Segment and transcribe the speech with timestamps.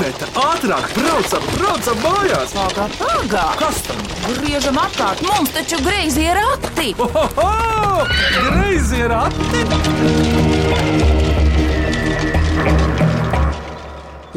[0.00, 2.54] Iveta, ātrāk, braucam, braucam mājās!
[2.56, 3.42] Pagā, pagā!
[3.60, 3.98] Kas tam?
[4.38, 6.94] Griežam apkārt, mums taču greizi ir rati!
[7.04, 8.06] Ohoho!
[8.46, 9.60] Greizi ir ati!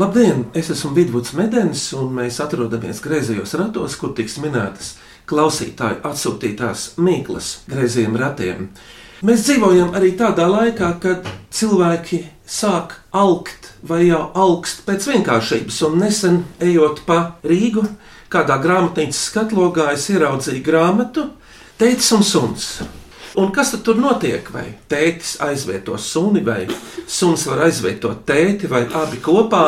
[0.03, 0.43] Labdien!
[0.51, 4.97] Es esmu Vidvuds Medenis, un mēs atrodamies griezījos ratos, kur tiks minētas
[5.31, 8.67] klausītāju atsūtītās mīklas griezījiem ratiem.
[9.23, 15.99] Mēs dzīvojam arī tādā laikā, kad cilvēki sāk alkt vai jau augst pēc vienkāršības, un
[16.01, 17.83] nesen ejot pa Rīgu,
[18.33, 21.29] kādā grāmatnīcas skatlogā es ieraudzīju grāmatu
[21.73, 22.65] Tētis un suns.
[23.41, 24.45] Un kas tad tur notiek?
[24.53, 26.67] Vai tētis aizvieto suni, vai
[27.09, 29.63] suns var aizvietot tēti, vai abi kopā?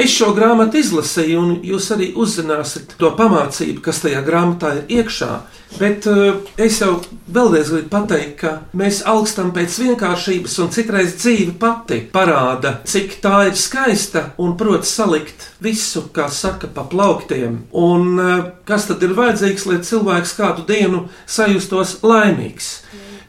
[0.00, 5.32] Es šo grāmatu izlasīju, un jūs arī uzzināsiet to pamācību, kas tajā grāmatā ir iekšā.
[5.78, 6.98] Bet uh, es jau
[7.32, 13.46] vēlreiz gribu pateikt, ka mēs augstam pēc vienkāršības, un citreiz dzīve pati parāda, cik tā
[13.48, 17.62] ir skaista un prot salikt visu, kā saka, pa plauktiem.
[17.72, 18.34] Un uh,
[18.68, 22.74] kas tad ir vajadzīgs, lai cilvēks kādu dienu sajustos laimīgs?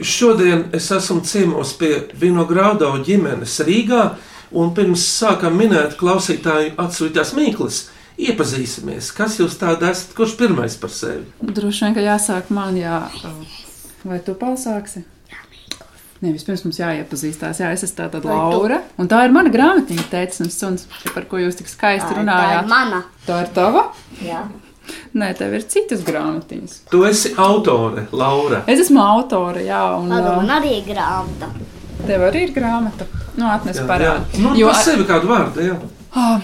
[0.04, 4.14] Šodien es esmu ciemos pie Vinogrādo ģimenes Rīgā,
[4.54, 7.80] un pirms sākam minēt klausītāju atsūtītās mīklas,
[8.22, 11.26] iepazīsimies, kas jūs tāda esat, kurš pirmais par sevi.
[11.42, 13.02] Droši vien, ka jāsāk man, jā.
[14.04, 15.06] Vai tu pasāksi?
[16.24, 17.58] Nē, vispirms mums jāiepazīstās.
[17.60, 18.22] Jā, es esmu tāda?
[18.24, 18.78] Laura.
[19.02, 22.22] Un tā ir mana grāmatiņa, teicis un suns, par ko jūs tik skaisti Tā ir
[22.22, 22.70] runājāt.
[22.72, 23.02] mana.
[23.28, 23.90] Tā ir tava?
[24.24, 24.46] Jā.
[25.16, 26.78] Nē, tev ir citas grāmatiņas.
[26.92, 28.62] Tu esi autore, Laura.
[28.72, 31.52] Es esmu autore, jā, un Labi, man arī ir grāmata.
[32.08, 33.08] Tev arī ir grāmata.
[33.38, 34.18] Nu, atnes jā.
[34.40, 35.78] Nu, Jo, jo sevi kādu vārdu, jā.
[36.14, 36.42] ā,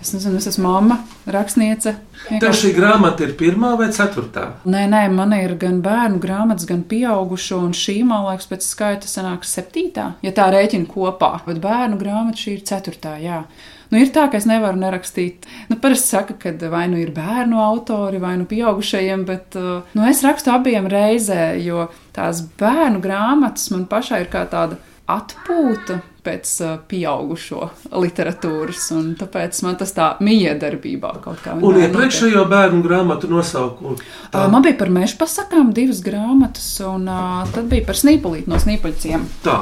[0.00, 1.96] es nezinu, es esmu mamma, rakstniece.
[2.28, 4.46] Tev šī grāmata ir pirmā vai ceturtā?
[4.68, 9.10] Nē, nē, man ir gan bērnu grāmatas, gan pieaugušo, un šī, man liekas, pēc skaita
[9.10, 11.32] sanāks septītā, ja tā rēķina kopā.
[11.48, 13.42] Bet bērnu grāmata šī ir ceturtā, jā.
[13.90, 15.48] Nu, ir tā, ka es nevaru nerakstīt.
[15.70, 20.04] Nu, parasti saka, ka vai nu ir bērnu autori, vai nu pieaugušajiem, bet uh, nu,
[20.06, 24.78] es rakstu abiem reizē, jo tās bērnu grāmatas man pašai ir kā tāda
[25.10, 27.66] atpūta pēc uh, pieaugušo
[27.96, 33.96] literatūras, un tāpēc man tas tā miedarbībā kaut kā Un iepriekšējo bērnu grāmatu nosaukumu.
[34.30, 34.46] Tā.
[34.52, 39.26] Man bija par meža pasakām divas grāmatas, un uh, tad bija par snīpulīti no snīpuļciem.
[39.46, 39.58] Tā.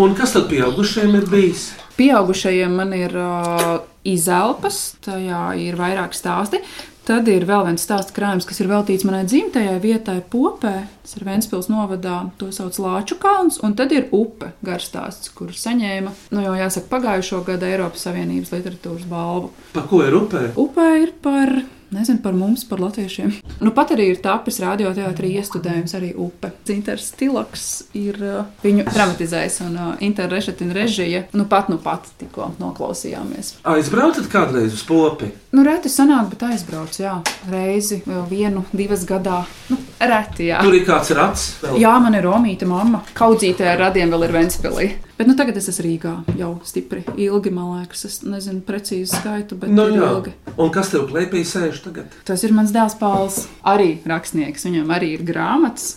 [0.00, 1.70] Un kas tad pieaugušiem ir bijis?
[2.00, 6.62] Pieaugušajiem man ir uh, izelpas, tajā ir vairāk stāsti.
[7.10, 10.74] Tad ir vēl viens stāsts krājums, kas ir veltīts manai dzimtajai vietai, Popē.
[11.02, 13.58] Tas ir Vēncpils novadā, to sauc Lāču kalns.
[13.66, 19.08] Un tad ir upe garstāsts, kur saņēma, nu jau jāsaka, pagājušo gadu Eiropas Savienības literatūras
[19.10, 19.50] balvu.
[19.74, 20.44] Pa ko ir upē?
[20.60, 21.56] Upē ir par,
[21.94, 23.32] nezinu, par mums, par latviešiem.
[23.60, 26.52] Nu, pat arī ir tapis radioteātrī iestudējums arī upe.
[26.68, 27.66] Cinters Stilaks
[27.98, 31.24] ir uh, viņu dramatizējis un uh, interrešetina režija.
[31.36, 33.56] Nu, pat nu pat tikko noklausījāmies.
[33.68, 35.30] Aizbraucat kādreiz uz popi?
[35.50, 37.16] Nu, reti sanāk, bet aizbrauc, jā,
[37.50, 39.42] reizi, vēl vienu, divas gadā.
[39.70, 40.60] Nu, reti, jā.
[40.62, 41.46] Tur ir kāds rats.
[41.64, 41.80] Vēl.
[41.82, 43.02] Jā, man ir Romīta mamma.
[43.18, 44.88] Kaudzītē ar radiem vēl ir Ventspilī.
[45.20, 48.06] Bet nu, tagad es esmu Rīgā jau stipri ilgi, man liekas.
[48.08, 50.06] Es nezinu precīzi skaitu, bet Nu, jā.
[50.14, 50.32] ilgi.
[50.56, 52.14] Un kas tev klēpī sēž tagad?
[52.28, 54.66] Tas ir mans dēls Pauls, arī rakstnieks.
[54.68, 55.96] Viņam arī ir grāmatas.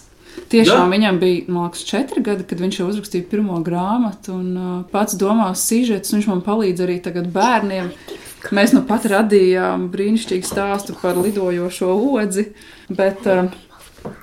[0.49, 0.89] Tiešām Jā?
[0.89, 5.17] viņam bija, man liekas, četri gadi, kad viņš jau uzrakstīja pirmo grāmatu, un uh, pats
[5.19, 7.91] domās sižets, un viņš man palīdz arī tagad bērniem.
[8.53, 12.49] Mēs nu pat radījām brīnišķīgu stāstu par lidojošo odzi,
[12.89, 13.45] bet uh,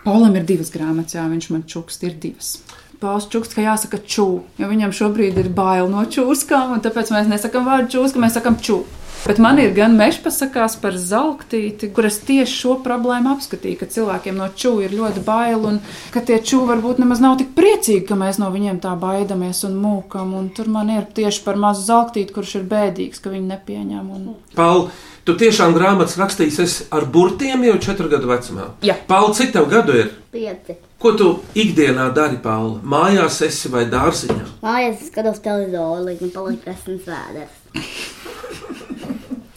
[0.04, 2.58] Paulam ir divas grāmatas, jā, viņš man čukst, ir divas.
[3.00, 4.26] Pauls čukst, ka jāsaka čū,
[4.60, 8.58] jo viņam šobrīd ir bail no čūskām, un tāpēc mēs nesakām vārdu čūska, mēs sakām
[8.60, 8.82] čū.
[9.26, 13.88] Bet man ir gan meža pasakās par zeltīti, kur es tieši šo problēmu apskatīju, ka
[13.92, 15.76] cilvēkiem no čūska ir ļoti bail, un
[16.14, 19.76] ka tie čūski varbūt nemaz nav tik priecīgi, ka mēs no viņiem tā baidamies un
[19.82, 20.32] mūkam.
[20.38, 24.10] Un tur man ir tieši par mazu zeltīti, kurš ir bēdīgs, ka viņi nepieņem.
[24.16, 24.26] Un...
[24.56, 24.86] Paul,
[25.28, 28.72] tu tiešām grāmatas rakstīsi ar burtiem jau četru gadu vecumā.
[28.88, 28.96] Jā.
[29.10, 30.14] Paul, cik tev gadu ir?
[30.32, 30.80] Pieci.
[31.00, 32.78] Ko tu ikdienā dari, Paul?
[32.84, 34.60] Mājās esi vai dārziņā?
[34.64, 37.59] Mājās skatos televizoru, līdz man paliek esmas vēders.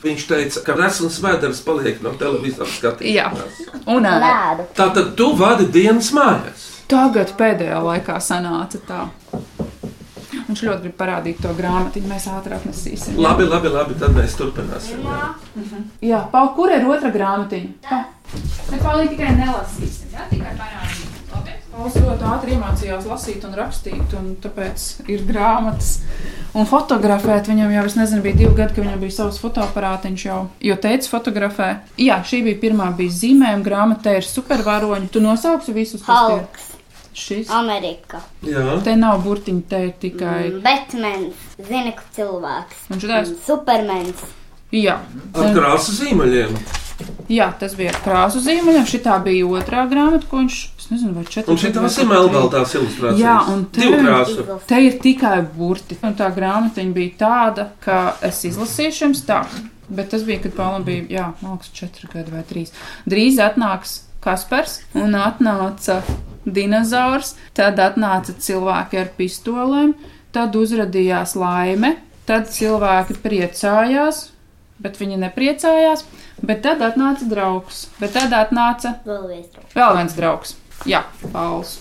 [0.03, 3.85] Viņš teica, ka resns vēders paliek no televizora Jā, skatīšanās.
[3.87, 4.23] un ēd.
[4.27, 4.65] Vēdu.
[4.75, 6.65] Tātad tu vadi dienas mājās.
[6.91, 9.05] Tagad pēdējā laikā sanāca tā.
[10.43, 13.15] Viņš ļoti grib parādīt to grāmatu, mēs ātrāk nesīsim.
[13.17, 14.99] Labi, labi, labi, tad mēs turpināsim.
[15.07, 15.29] Jā.
[16.03, 18.01] Jā, Pau, kur ir otra grāmatiņa?
[18.73, 20.72] Mēs palīgi tikai nelasīsim, jā, tikai parādīsim.
[21.73, 25.95] Pauls ļoti ātri iemācījās lasīt un rakstīt, un tāpēc ir grāmatas.
[26.53, 30.37] Un fotografēt viņam jau, es nezinu, bija divi gadi, kad viņam bija savs fotoaparātiņš jau.
[30.61, 31.69] Jo teica, fotografē.
[31.97, 35.09] Jā, šī bija pirmā, bija zīmējuma grāmata, ir supervaroņi.
[35.15, 36.05] Tu nosauksi visus?
[36.05, 36.69] Halks,
[37.13, 37.49] Šis.
[37.53, 38.77] Amerika, Jā.
[38.85, 40.37] Te nav burtiņa, te ir tikai.
[40.65, 43.35] Batmans, zina, ka cilvēks, Viņš ir tāds.
[43.49, 44.23] Supermans,
[44.73, 44.95] Jā,
[45.37, 46.55] Ar krāsu zīmeļiem.
[47.31, 48.85] Jā, tas bija krāsu zīmeļiem.
[48.89, 51.51] Šī bija otrā grāmata, ko viņš, es nezinu, vai četras.
[51.53, 53.21] Un šī tās ir melnbaltās ilustrācijas.
[53.21, 54.47] Jā, un te- krāsu.
[54.67, 55.97] Te ir tikai burti.
[56.03, 59.43] Un tā grāmatiņa bija tāda, ka es izlasīšu jums tā.
[59.89, 62.71] Bet tas bija, kad Pāvils bija, jā, liekas, četri gadi vai trīs.
[63.09, 65.99] Drīz atnāks Kaspars un atnāca
[66.47, 69.93] dinozaurs, tad atnāca cilvēki ar pistolēm,
[70.35, 71.97] tad uzrādījās laime,
[72.27, 74.29] tad cilvēki priecājās,
[74.83, 76.05] bet viņi nepriecājās,
[76.43, 79.75] bet tad atnāca draugs, bet tad atnāca Vēl viens draugs.
[79.75, 80.55] Vēl viens draugs.
[80.89, 81.77] Jā, Pauls.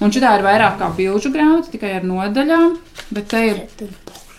[0.00, 2.76] Un šī ir vairāk kā bilžu grāmata, tikai ar nodaļām.
[3.12, 3.64] Bet te ir.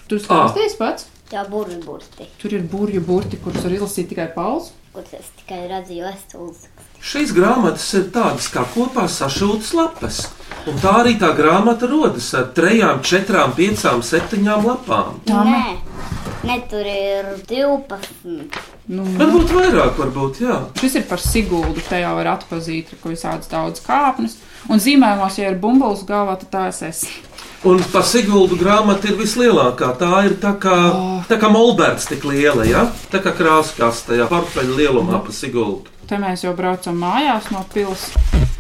[0.09, 1.07] Tur stāstīs pats.
[1.31, 4.74] Jā, burvi burti, Tur ir burbuļu burti, kurus var izlasīt tikai Pauls.
[4.92, 6.65] kurus es tikai redzu vēstules.
[7.01, 10.18] Šīs grāmatas ir tādas kā kopā sašūtas lapas.
[10.68, 15.21] Un tā arī tā grāmata rodas ar trejām, četrām, piecām, septiņām lapām.
[15.25, 15.63] Tā Nē,
[16.44, 18.59] ne, tur ir 12.
[18.92, 20.56] Nu, Varbūt vairāk, varbūt, jā.
[20.82, 21.80] šis ir par Siguldu.
[21.88, 24.36] Tajā var atpazīt, ka visādas daudz kāpnes.
[24.68, 27.30] Un zīmējumos, ja ir bumbulis galvā, tad tā es esmu.
[27.72, 29.94] Un pa Siguldu grāmata ir vislielākā.
[30.02, 30.76] Tā ir tā kā,
[31.30, 32.84] tā kā molberts tik liela, ja?
[33.14, 35.88] Tā kā krāskaste, ja portfeļa lielumā pa Siguldu.
[36.10, 38.50] Te mēs jau braucam mājās no pilsētas.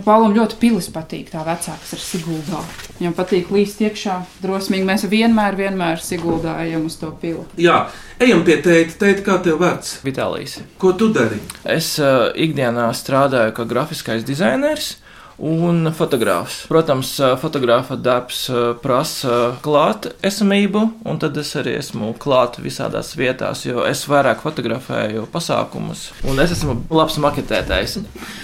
[0.00, 2.60] Ja Paulam ļoti pilis patīk, tā vecāks ir Siguldā.
[2.96, 4.86] Viņam patīk līst iekšā drosmīgi.
[4.88, 7.44] Mēs vienmēr, vienmēr Siguldā ejam uz to pili.
[7.60, 7.82] Jā,
[8.16, 8.96] ejam pie tēta.
[9.02, 9.98] Tēta, kā tev vērts?
[10.06, 10.56] Vitālijas.
[10.80, 11.36] Ko tu dari?
[11.68, 14.94] Es uh, ikdienā strādāju kā grafiskais dizainers.
[15.40, 16.66] Un fotogrāfs.
[16.68, 18.42] Protams, fotografa darbs
[18.82, 25.22] prasa klāt esamību, un tad es arī esmu klāt visādās vietās, jo es vairāk fotografēju
[25.32, 27.94] pasākumus, un es esmu labs maketētājs.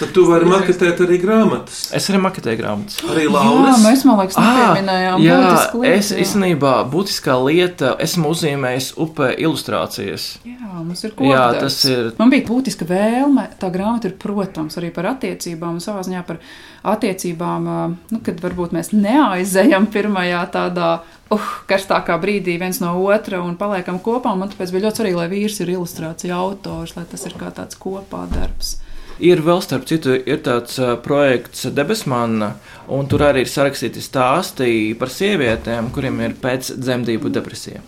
[0.01, 1.83] Tad tu vari maketēt arī grāmatas.
[1.97, 2.97] Es arī maketēju grāmatas.
[3.13, 3.85] Arī Jā, Lauris.
[3.85, 5.21] mēs, man liekas, nepieminējām.
[5.27, 6.21] jā, būtisku lietu, es jā.
[6.25, 10.31] īstenībā būtiskā lieta esmu uzzīmējis upē ilustrācijas.
[10.49, 11.61] Jā, mums ir Jā, kopdarbs.
[11.61, 13.51] tas ir Man bija būtiska vēlme.
[13.61, 16.41] Tā grāmata ir, protams, arī par attiecībām, un savā ziņā par
[16.87, 17.69] attiecībām,
[18.13, 21.17] nu, kad varbūt mēs neaizejam pirmajā tādā uh,
[21.67, 24.33] karstākā brīdī viens no otra un paliekam kopā.
[24.33, 27.51] un Man tāpēc bija ļoti svarīgi, lai vīrs ir ilustrācija autors, lai tas ir kā
[27.51, 28.77] tāds kopā darbs.
[29.17, 32.51] Ir vēl, starp citu, ir tāds projekts Debesmana,
[32.93, 37.81] un tur arī ir sarakstīti stāsti par sievietēm, kuriem ir pēc dzemdību depresija.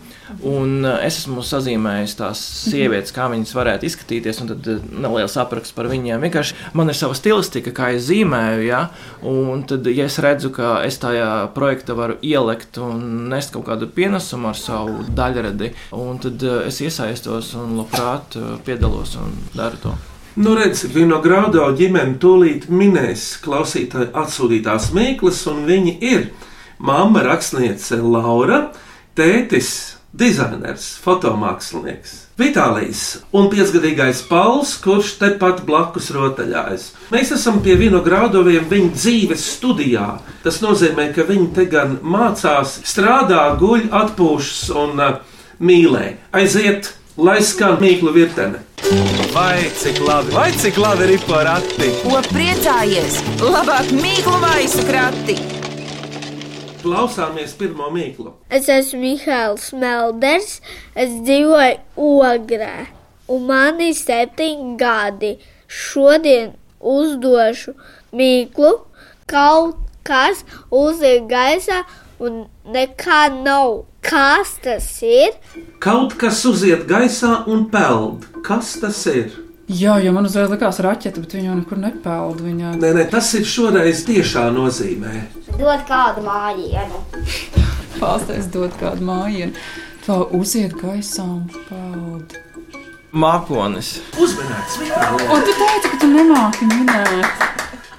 [0.45, 5.89] Un es esmu sazīmējis tās sievietes, kā viņas varētu izskatīties, un tad neliels apraksts par
[5.89, 6.21] viņiem.
[6.25, 8.83] Vienkārši man ir sava stilistika, kā es zīmēju, ja?
[9.25, 13.89] un tad, ja es redzu, ka es tajā projektā varu ielikt un nest kaut kādu
[13.93, 19.99] pienesumu ar savu daļradi, un tad es iesaistos un labprāt piedalos un daru to.
[20.37, 26.27] Nu, redziet, Vinogrādo ģimene tūlīt minēs klausītāju atsūtītās mīklas, un viņi ir
[26.77, 28.67] mamma rakstniece Laura,
[29.17, 29.71] tētis
[30.13, 32.13] dizainers, fotomākslinieks.
[32.39, 33.01] Vitālijas
[33.35, 36.85] un piecgadīgais Pauls, kurš tepat blakus rotaļājas.
[37.13, 40.07] Mēs esam pie vinogrādoviem viņa dzīves studijā.
[40.45, 45.19] Tas nozīmē, ka viņi te gan mācās, strādā, guļ, atpūšas un uh,
[45.59, 46.05] mīlē.
[46.37, 48.61] Aiziet, lai skan mīklu virtene!
[49.33, 51.89] Vai cik labi, vai cik labi ir porati?
[51.99, 53.19] Ko priecājies?
[53.43, 55.35] Labāk mīklu maisu krati!
[56.79, 58.31] Klausāmies pirmo mīklu.
[58.47, 60.61] Es esmu Mihāls Melders,
[60.95, 62.87] es dzīvoju Ogrē,
[63.27, 65.35] un man ir septiņi gadi.
[65.67, 67.75] Šodien uzdošu
[68.15, 68.71] mīklu,
[69.27, 71.83] kaut kas uziet gaisā,
[72.23, 73.88] un nekā nav.
[74.01, 75.35] Kas tas ir?
[75.83, 78.25] Kaut kas uziet gaisā un peld.
[78.45, 79.33] Kas tas ir?
[79.69, 82.39] Jā, jo man uzreiz likās raķete, bet viņa jau nekur nepeld.
[82.41, 82.71] Viņa...
[82.81, 85.13] Nē, nē, tas ir šoreiz tiešā nozīmē.
[85.59, 87.03] Dod kādu mājienu.
[87.99, 89.53] Pārsteigts dot kādu mājiņu.
[90.07, 92.39] Tā uziet gaisā un peld.
[93.13, 93.97] Mākonis.
[94.21, 95.29] Uzmanīts, Vitālija!
[95.33, 97.47] Un tu teici, ka tu nemāki minēt.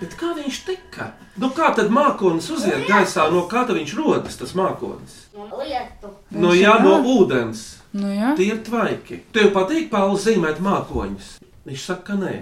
[0.01, 1.13] Bet kā viņš tika?
[1.39, 3.29] Nu, kā tad mākonis uziet gaisā?
[3.31, 5.21] No kā tad viņš rodas, tas mākonis?
[5.35, 6.11] Lietu.
[6.35, 7.63] No jā, no ūdens.
[7.95, 8.35] Nu, jā.
[8.39, 9.23] Tie ir tvaiki.
[9.35, 11.37] Tev patīk, Pāvils, zīmēt mākoņus?
[11.69, 12.35] Viņš saka, ka nē.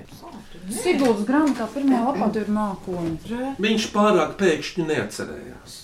[0.73, 3.39] Siguldas grāmatā pirmajā lapā tur ir mākoņi.
[3.61, 5.77] Viņš pārāk pēkšņi neatcerējās.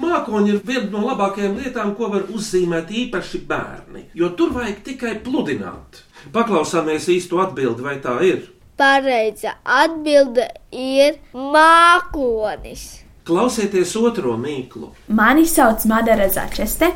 [0.00, 5.16] Mākoņi ir viena no labākajām lietām, ko var uzzīmēt īpaši bērni, jo tur vajag tikai
[5.24, 6.04] pludināt.
[6.32, 8.46] Paklausāmies īsto atbildi, vai tā ir.
[8.78, 12.82] Pareiza atbilde ir mākonis.
[13.26, 14.92] Klausieties otro mīklu.
[15.18, 16.92] Mani sauc Madara Začeste.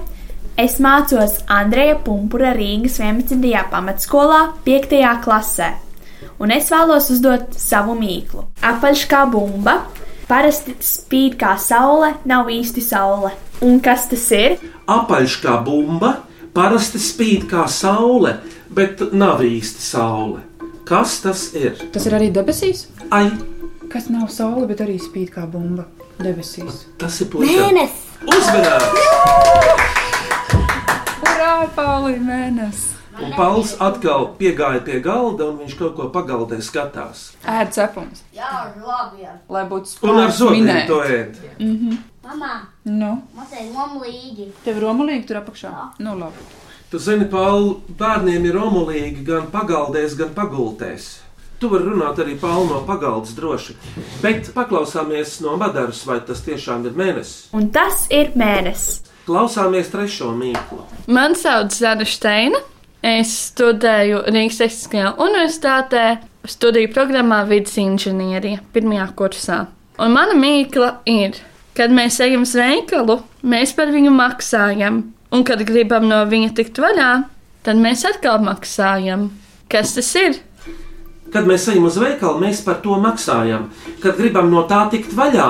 [0.55, 3.41] Es mācos Andreja Punkūra Rīgas 11.
[3.73, 4.95] pamatskolā, 5.
[5.25, 5.73] klasē,
[6.39, 8.45] un es vēlos uzdot savu mīklu.
[8.63, 9.81] Apaļš kā bumba,
[10.29, 13.33] parasti spīd kā saule, nav īsti saule.
[13.65, 14.59] Un kas tas ir?
[14.87, 16.15] Apaļš kā bumba,
[16.55, 18.37] parasti spīd kā saule,
[18.71, 20.52] bet nav īsti saule.
[20.85, 21.77] Kas tas ir?
[21.95, 23.29] Tas ir arī debesīs, Ai,
[23.93, 25.85] kas nav saule, bet arī spīd kā bumba
[26.19, 26.87] debesīs.
[26.99, 27.29] tas ir.
[27.33, 28.09] Mēnesis!
[28.23, 29.93] Uzmanīgi!
[31.27, 32.89] Urā, Pauli, mēnesis!
[33.23, 37.27] Un Pauls atkal piegāja pie galda, un viņš kaut ko pagaldē skatās.
[37.45, 39.23] Ēd cepums, Jā, labi.
[39.27, 39.35] jā.
[39.53, 41.37] lai būtu Un ar zobiem to ēd.
[42.23, 42.53] Mamā,
[42.87, 44.49] Nu, mums ir lomlīgi.
[44.65, 45.73] tev ir romalīgi tur apakšā.
[46.01, 46.41] Nu, labi.
[46.93, 51.07] Tu zini, Pauli, bērniem ir omulīgi gan pagaldēs, gan pagultēs.
[51.57, 53.79] Tu vari runāt arī Pauli no pagaldas droši.
[54.21, 57.47] Bet paklausāmies no Madaras, vai tas tiešām ir mēnesis.
[57.57, 59.07] Un tas ir mēnesis.
[59.25, 60.83] Klausāmies trešo mīklu.
[61.09, 62.61] Mani sauc Zana Steina.
[63.01, 66.05] Es studēju Rīgas Tehniskajā universitātē,
[66.45, 69.63] studiju programmā Vides inženierija, pirmajā kursā.
[69.97, 71.41] Un mana mīkla ir,
[71.73, 76.81] kad mēs ejam uz veikalu, mēs par viņu maksājam, un kad gribam no viņa tikt
[76.83, 77.11] vaļā,
[77.65, 79.31] tad mēs atkal maksājam.
[79.73, 80.37] Kas tas ir?
[81.33, 83.71] Kad mēs ejam uz veikalu, mēs par to maksājam.
[84.03, 85.49] Kad gribam no tā tikt vaļā,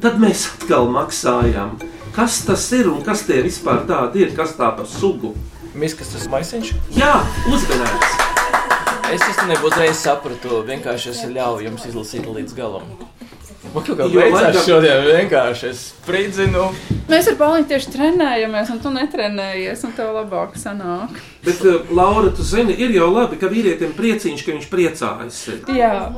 [0.00, 1.76] tad mēs atkal maksājam.
[2.16, 4.32] Kas tas ir un kas tie vispār tādi ir?
[4.34, 5.34] Kas tā par sugu?
[5.78, 6.72] Miskas tas maisiņš.
[6.96, 7.12] Jā,
[7.52, 8.16] uzmanīgs!
[9.12, 12.88] Es īstenībā uzreiz sapratu, vienkārši es ļauju jums izlasīt līdz galam.
[13.74, 16.68] Man kaut kā laikam- šodien vienkārši es spridzinu.
[17.08, 21.16] Mēs ar Pauli tieši trenējamies, un tu netrenējies, un tev labāk sanāk.
[21.44, 25.40] Bet, uh, Laura, tu zini, ir jau labi, ka vīrietim priecīgs, ka viņš priecājas.
[25.68, 26.12] Jā.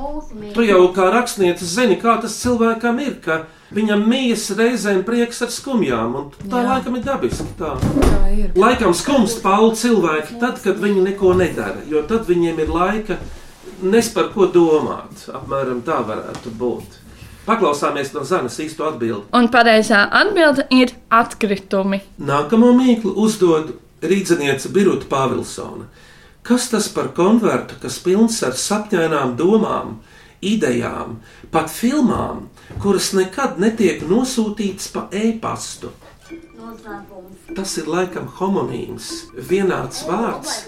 [0.54, 5.48] Tu jau kā rakstniece zini, kā tas cilvēkam ir, ka viņam mījas reizēm prieks ar
[5.48, 6.68] skumjām, un tā Jā.
[6.70, 7.46] laikam ir dabiski.
[7.58, 7.76] Tā.
[7.78, 8.50] tā ir.
[8.54, 13.18] Laikam skumst pauli cilvēki tad, kad viņi neko nedara, jo tad viņiem ir laika
[13.82, 15.26] nes par ko domāt.
[15.32, 16.99] Apmēram tā varētu būt.
[17.46, 19.30] Paklausāmies no Zanas īsto atbildi.
[19.36, 22.02] Un pareizā atbilde ir atkritumi.
[22.20, 25.88] Nākamo mīklu uzdod rīzniece Birta Pāvilsona.
[26.46, 29.98] Kas tas par konvertu, kas pilns ar sapņainām domām,
[30.40, 31.18] idejām,
[31.52, 32.46] pat filmām,
[32.80, 35.92] kuras nekad netiek nosūtītas pa e-pastu?
[37.56, 39.10] Tas ir laikam homonīms,
[39.50, 40.64] vienāds vārds,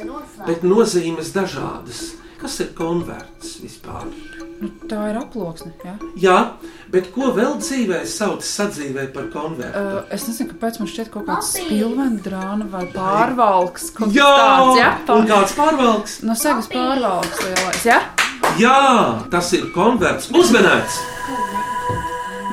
[0.47, 2.05] bet nozīmes dažādas.
[2.43, 4.09] Kas ir konverts vispār?
[4.63, 5.73] Nu, tā ir aploksne.
[5.83, 5.93] Jā.
[6.23, 6.37] Jā,
[6.93, 9.81] bet ko vēl dzīvē sauc sadzīvē par konvertu?
[9.81, 13.91] Uh, es nezinu, kāpēc man šķiet kaut kāds spilvendrāna vai pārvalks.
[14.15, 16.15] Jā, tāds, jā, un kāds pārvalks?
[16.23, 17.99] No segas pārvalks lielais, jā?
[18.61, 18.79] Jā,
[19.35, 20.31] tas ir konverts.
[20.31, 21.03] Uzmanīts!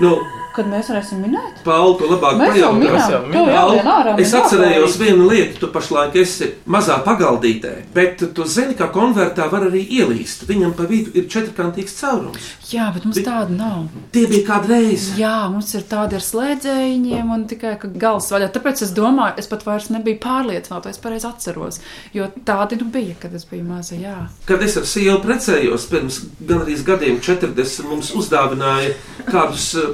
[0.01, 0.15] Nu,
[0.55, 1.59] Kad mēs varēsim minēt?
[1.65, 4.15] Pauli, tu labāk pajautā.
[4.19, 9.67] Es atcerējos vienu lietu, tu pašlaik esi mazā pagaldītē, bet tu zini, ka konvertā var
[9.69, 10.47] arī ielīst.
[10.49, 12.49] Viņam pa vidu ir četrkantīgs caurums.
[12.69, 13.87] Jā, bet mums tāda nav.
[14.13, 15.11] Tie bija kādreiz.
[15.19, 18.49] Jā, mums ir tādi ar slēdzējiņiem un tikai ka gals vaļā.
[18.55, 21.79] Tāpēc es domāju, es pat vairs nebiju pārliecināta, es pareizi atceros.
[22.13, 23.97] Jo tādi nu bija, kad es biju maza.
[23.99, 24.17] Jā,
[24.49, 28.93] Kad es ar sievu precējos pirms gandrīz gadiem, 40, mums uzdāvināja
[29.29, 29.89] kādus eh,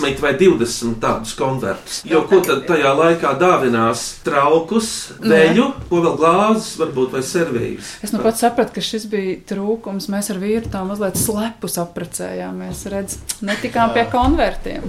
[0.00, 2.00] 11 vai 20 tādus konvertus.
[2.08, 4.04] Jo ko tad tajā laikā dāvinās?
[4.26, 4.90] Traukus,
[5.22, 7.96] veļu, ko vēl glāzes, varbūt vai servīzes.
[8.04, 10.08] es nu pats sapratu, ka šis bija trūkums.
[10.12, 12.84] Mēs ar vīru tā mazliet slepus apprecējāmies.
[12.92, 14.86] Redz, netikām pie konvertiem,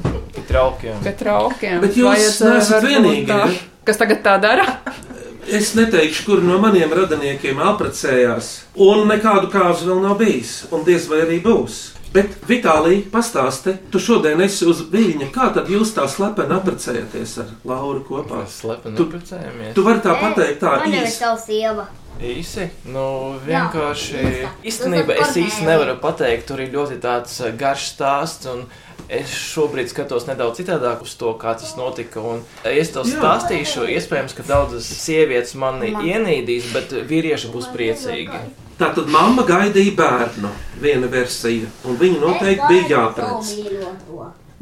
[0.48, 1.02] Traukiem.
[1.04, 1.82] pie traukiem.
[1.82, 3.84] Bet jūs Vajadzēja neesat varbūt vienīgie, tā-?
[3.88, 4.66] Kas tagad tā dara?
[5.48, 8.50] Es neteikšu, kur no maniem radiniekiem apprecējās,
[8.84, 11.97] un nekādu kāzu vēl nav bijis, un diez vai arī būs.
[12.14, 15.28] Bet, Vitālija, pastāsti, tu šodien esi uz viļņa.
[15.36, 18.42] Kā tad jūs tā slepeni apprecējaties ar Lauru kopā?
[18.46, 19.74] Mēs slepeni Tu- neprecējamies.
[19.76, 21.88] Tu vari tā pateikt, tā Man jau ir tavs sieva.
[22.18, 24.22] Īsi, nu vienkārši.
[24.24, 24.50] īsta.
[24.66, 28.48] Īstenībā es ir īsti nevaru pateikt, tur ir ļoti tāds eh, garš stāsts.
[28.50, 28.66] un
[29.08, 32.20] Es šobrīd skatos nedaudz citādāk uz to, kā tas notika.
[32.20, 38.42] Un, ja es to stāstīšu, iespējams, ka daudzas sievietes mani ienīdīs, bet vīrieši būs priecīgi.
[38.78, 40.52] Tātad mamma gaidīja bērnu,
[40.84, 43.56] viena versija, un viņu noteikti bija jāpredz.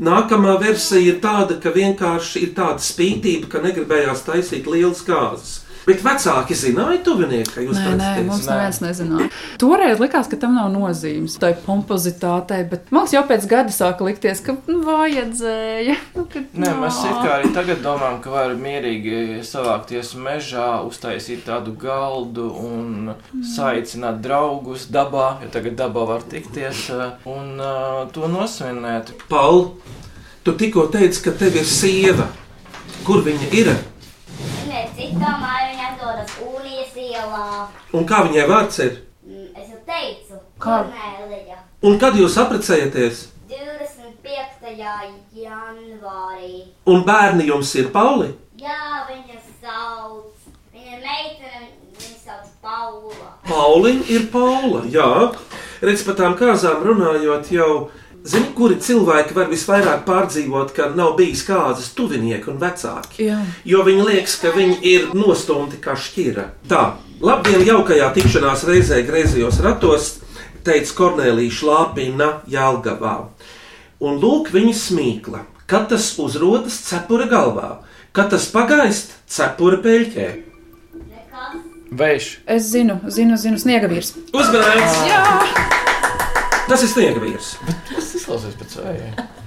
[0.06, 5.62] Nākamā versija ir tāda, ka vienkārši ir tāda spītība, ka negribējās taisīt lielas kāzas.
[5.86, 8.26] Bet vecāki zināja, tuvinieki, ka jūs Nē, nē, precēties?
[8.26, 8.54] mums Nē.
[8.56, 9.28] neviens nezināja.
[9.62, 14.42] Toreiz likās, ka tam nav nozīmes, tai pompozitātei, bet mums jau pēc gada sāka likties,
[14.46, 15.96] ka nu, vajadzēja.
[16.16, 16.76] Nu, ka, Nē, nā.
[16.82, 23.14] mēs it kā arī tagad domājam, ka var mierīgi savākties mežā, uztaisīt tādu galdu un
[23.56, 29.14] saicināt draugus dabā, jo tagad dabā var tikties eh, un uh, to nosvinēt.
[29.30, 29.76] Paul,
[30.44, 32.26] tu tikko teici, ka tev ir sieva.
[33.06, 33.70] Kur viņa ir?
[34.76, 35.65] Ir citā mājā, viņa
[36.26, 37.68] atrodas Unijas ielā.
[37.94, 38.98] Un kā viņai vārds ir?
[39.26, 40.84] Mm, Es jau teicu, Kā?
[40.86, 41.58] Kornelija.
[41.84, 43.28] Un kad jūs apprecējaties?
[43.50, 44.72] 25.
[45.34, 46.64] janvārī.
[46.86, 48.34] Un bērni jums ir Pauli?
[48.58, 50.32] Jā, viņa sauc.
[50.74, 51.04] Viņa ir
[53.46, 54.84] Pauliņa ir Paula.
[54.90, 55.32] Jā,
[55.82, 57.90] redz, par tām kāzām runājot, jau
[58.26, 63.30] zini, kuri cilvēki var visvairāk pārdzīvot, ka nav bijis kāzas tuvinieki un vecāki.
[63.30, 63.40] Jā.
[63.68, 66.50] Jo viņi liekas, ka viņi ir nostumti kā šķira.
[66.70, 66.84] Tā,
[67.24, 70.16] labdien, jaukajā tikšanās reizē griezījos ratos,
[70.66, 73.18] teica Kornelija Šlāpina Jālgavā.
[74.04, 77.70] Un lūk, viņa smīkla, kad tas uzrodas cepura galvā,
[78.16, 80.28] kad tas pagaist cepura peļķē.
[81.96, 82.28] Vējš.
[82.50, 84.16] Es zinu, zinu, zinu, sniega vīrs.
[84.36, 84.98] Uzmanīgs!
[85.08, 85.22] Jā!
[86.66, 87.52] Tas ir sniega vīrs.
[87.92, 89.14] Tas Cisco het zpracuje.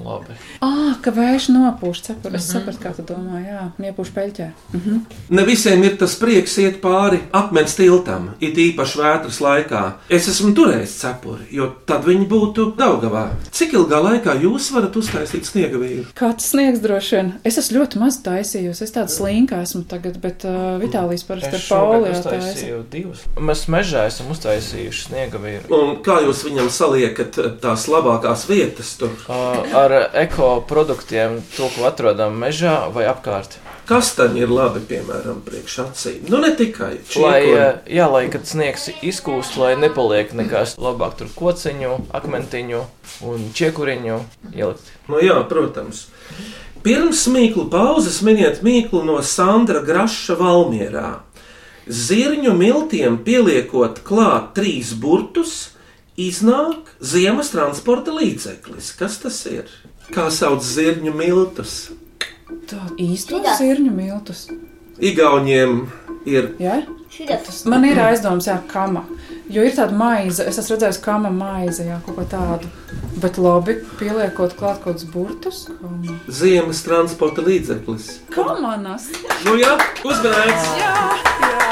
[0.00, 0.34] Nu, labi.
[0.64, 2.36] Ah, ka vējš nopūš cepuri.
[2.40, 3.40] Es sapratu, kā tu domā.
[3.44, 4.46] Jā, iepūš peļķē.
[4.72, 4.98] Mhm.
[5.36, 9.82] Ne visiem ir tas prieks iet pāri akmens tiltam, it īpaši vētras laikā.
[10.08, 13.26] Es esmu turējis cepuri, jo tad viņi būtu Daugavā.
[13.52, 16.06] Cik ilgā laikā jūs varat uztaisīt sniega vīru?
[16.16, 17.32] Kā tas sniegs droši vien?
[17.44, 18.84] Es esmu ļoti maz taisījusi.
[18.86, 22.30] Es tāda slinka esmu tagad, bet uh, Vitālijas parasti ar Paulijā taisa.
[22.30, 23.24] uztaisīju divus.
[23.36, 25.68] Mēs mežā esam uztaisījuši sniega vīru.
[25.76, 29.12] Un kā jūs viņam saliekat tās labākās vietas tur?
[29.28, 29.60] Uh,
[29.90, 33.58] ar ekoproduktiem, to, ko atrodam mežā vai apkārt.
[33.90, 36.20] Kas tad ir labi, piemēram, priekš acīm?
[36.30, 37.54] Nu, ne tikai Lai, čiekoļi.
[37.58, 42.84] uh, jā, lai kad sniegs izkūst, lai nepaliek nekas labāk tur kociņu, akmentiņu
[43.26, 44.20] un čiekuriņu
[44.54, 44.92] ielikt.
[45.10, 46.04] Nu, jā, protams.
[46.86, 51.18] Pirms mīklu pauzes miniet mīklu no Sandra Graša Valmierā.
[51.90, 55.72] Zirņu miltiem pieliekot klāt trīs burtus,
[56.26, 58.92] iznāk ziemas transporta līdzeklis.
[58.98, 59.70] Kas tas ir?
[60.10, 61.90] Kā sauc zirņu miltus?
[62.70, 64.48] Tā īstos zirņu miltus.
[65.00, 65.84] Igauniem
[66.28, 66.80] ir Jā?
[67.66, 69.02] Man ir aizdoms, jā, kama.
[69.50, 72.70] Jo ir tāda maize, es esmu redzējis, kama maize, jā, kaut ko tādu.
[73.20, 75.64] Bet labi, pieliekot klāt kaut kādus burtus.
[75.80, 76.20] Kama.
[76.30, 78.12] ziemas transporta līdzeklis.
[78.30, 79.10] Kamanas!
[79.44, 79.74] Nu, jā,
[80.06, 80.70] uzmanīgs!
[80.78, 80.94] Jā,
[81.42, 81.69] jā.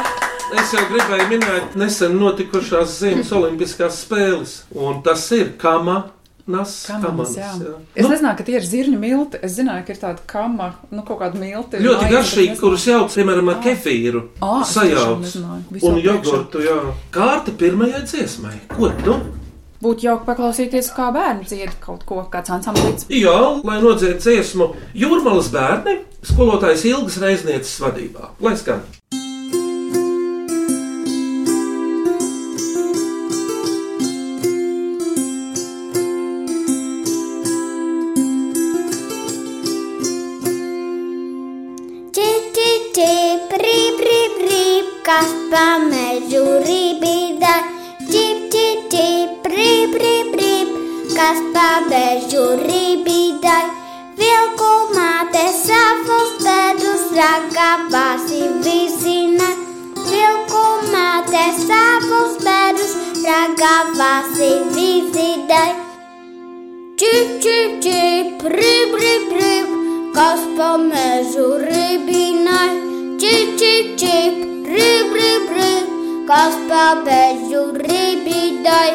[0.56, 6.06] Es jau gribēju minēt nesen notikušās Ziemas Olimpiskās spēles, un tas ir kama.
[6.48, 7.50] Nas, Kamanas, jā.
[7.60, 7.74] jā.
[7.92, 9.36] Es nu, nezināju, ka tie ir zirņu milti.
[9.44, 11.76] Es zināju, ka ir tāda kama, nu, kaut kāda milti.
[11.84, 13.64] Ļoti bet kurus jauc, piemēram, ar Ah.
[13.66, 15.28] kefīru, Ah, sajauc
[15.82, 16.62] un jogurtu.
[16.64, 16.78] Jā.
[17.12, 18.54] Kārta pirmajai dziesmai.
[18.72, 19.18] Ko tu?
[19.84, 23.04] Būtu jauki paklausīties, kā bērni dzied kaut ko, kāds ansamblīts.
[23.12, 28.32] Jā, lai nodzied dziesmu Jūrmalas bērni, skolotājs Ilgas Reiznieces vadībā.
[28.40, 28.80] Lai skan!
[45.58, 47.52] Pa mežu rībīda.
[48.10, 50.68] Čip, čip, čip, rīp, rīp, rīp,
[51.16, 53.56] kas pa mežu rībīda.
[54.20, 59.48] Vilku māte savus pēdus ragavāsi vizina.
[59.98, 62.94] Vilku māte savus pēdus
[63.24, 65.64] ragavāsi vizina.
[67.02, 69.74] Čip, čip, čip, rīp, rīp, rīp,
[70.14, 72.70] kas pa mežu rībīnai.
[73.18, 75.48] Čip, čip, čip, rīp,
[76.28, 78.88] kas pa mežu rībīnai.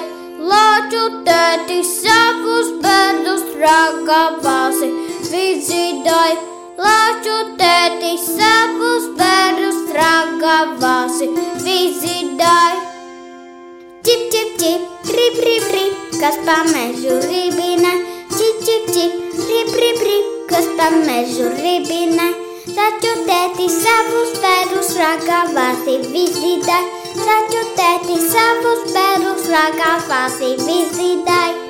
[0.52, 4.90] Lāču tēti savus bērnus ragavāsi
[5.32, 6.34] vizīdai.
[6.84, 11.32] Lāču tēti savus bērnus ragavāsi
[11.66, 12.74] vizīdai.
[14.04, 17.98] Čip, čip, čip, rip, rip, rip, kas pa mežu ribina.
[18.38, 22.43] Čip, čip, čip, rip, rip, rip, kas pa mežu ribina.
[22.74, 26.80] Taču tēti savus pērus ragavāsi vizīdai.
[27.20, 31.63] Taču tēti savus pērus ragavāsi vizīdai.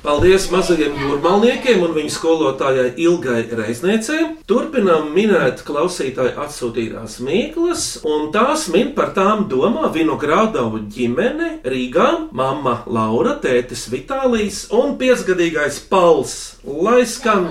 [0.00, 4.30] Paldies mazajiem jūrmalniekiem un viņu skolotājai Ilgai Reizniecei.
[4.48, 12.78] Turpinām minēt klausītāju atsūtītās mīklas, un tās min par tām domā Vinogrādavu ģimene Rīgā, mamma
[12.88, 16.36] Laura, tētis Vitālijs un piecgadīgais Pals.
[16.64, 17.50] Lai skan,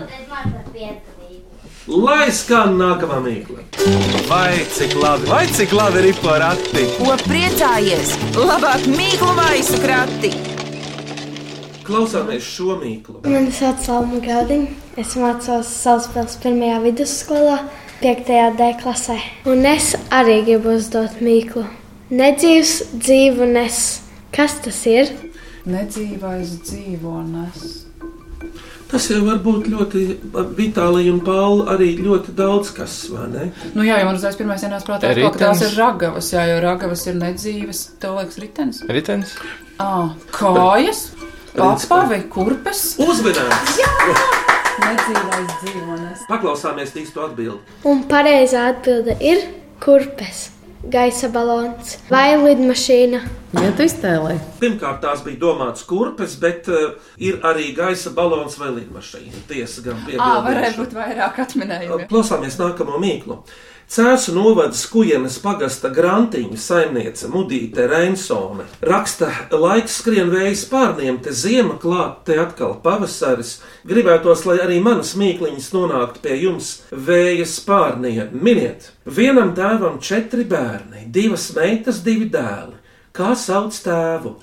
[1.85, 3.67] lai skan nākamā mīkla!
[4.25, 6.87] Vai cik labi, vai cik labi ir porakti?
[6.97, 8.17] Ko priecājies?
[8.41, 10.58] Labāk mīklu maisu krati!
[11.89, 13.23] Klausāmies šo mīklu.
[13.25, 14.75] Mani sauc Salma Gaudiņa.
[15.01, 17.55] Es mācos Salaspils pirmajā vidusskolā,
[18.03, 18.29] 5.
[18.59, 19.15] D klasē.
[19.49, 21.65] Un es arī gribu uzdot mīklu.
[22.13, 23.81] Nedzīvs dzīvu nes.
[24.35, 25.09] Kas tas ir?
[25.69, 27.67] Nedzīvais dzīvonis.
[28.89, 30.03] Tas jau var būt ļoti,
[30.57, 33.43] Vitālija un Paula arī ļoti daudz kas, vai ne?
[33.75, 37.05] Nu, jā, jau man uzreiz pirmā dienā prātā, ka tās ir ragavas, jā, jo ragavas
[37.09, 37.83] ir nedzīves.
[38.01, 38.81] Tev liekas, ritenis.
[38.89, 39.35] Ritenis?
[39.81, 41.03] Ah, kājas,
[41.53, 42.03] Principā.
[42.03, 42.83] apavi, kurpes.
[43.01, 43.79] Uzmanīgs!
[44.79, 46.21] Nedzīvais dzīvonis.
[46.29, 47.59] Paklausāmies īsto atbildi.
[47.89, 49.41] Un pareizā atbilde ir
[49.83, 50.49] kurpes,
[50.91, 53.19] gaisa balons vai lidmašīna.
[53.59, 58.69] Ja tu iztēlēji, Pirmkārt, tās bija domātas kurpes, bet uh, ir arī gaisa balons vai
[58.77, 59.43] lidmašīna.
[59.49, 60.79] Tiesa gan Ā, varēja piebildīšu.
[60.83, 62.05] būt vairāk atminējumu.
[62.11, 63.39] Klausāmies nākamo mīklu.
[63.89, 68.67] Cēzu novada skujienas pagasta grantiņa saimniece Mudīte Reinsone.
[68.85, 73.55] Raksta, laiks skrien vējas pārniem, te ziema klāt, te atkal pavasaris.
[73.89, 78.29] Gribētos, lai arī manas mīkliņas nonāktu pie jums vējas pārniem.
[78.37, 82.77] Miniet, vienam tēvam četri bērni, divas meitas, divi dēli.
[83.09, 84.37] Kā sauc tēvu?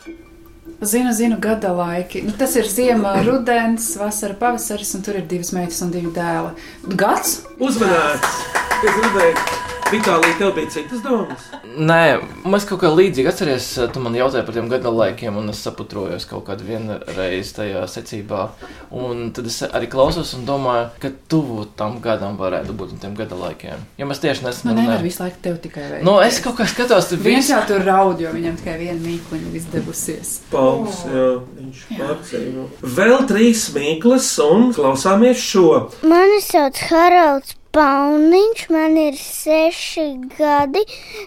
[0.81, 2.23] Zinu, zinu, gada laiki.
[2.27, 6.53] Nu, tas ir ziema, rudens, vasara, pavasaris, un tur ir divas meitas un divi dēli.
[7.01, 7.39] Gads?
[7.57, 8.43] Uzmanīts!
[8.85, 9.47] Es gribēju,
[9.87, 11.45] Vitālija, tev bija citas domas.
[11.79, 12.17] Nē,
[12.51, 16.25] mēs kaut kā līdzīgi atceries, tu man jautāji par tiem gada laikiem, un es saputrojos
[16.27, 16.67] kaut kādu
[17.15, 18.49] reizi tajā secībā.
[18.91, 23.15] Un tad es arī klausos un domāju, ka tuvu tam gadam varētu būt un tiem
[23.19, 23.85] gada laikiem.
[24.01, 25.07] Jo mēs tieši nesen Nu, nevar runājām.
[25.07, 26.05] visu laiku tev tikai veikt.
[26.09, 29.55] Nu, es kaut kā skatos, tur Viens jau tur raud, jo viņam tikai viena mīkliņa
[29.63, 30.35] izdevusies.
[30.67, 31.27] Pauls, jā,
[31.59, 32.65] viņš pārceļo.
[32.97, 35.69] Vēl trīs mīklas, un klausāmies šo.
[36.07, 40.07] Mani sauc Haralds Pauniņš, man ir seši
[40.39, 40.81] gadi.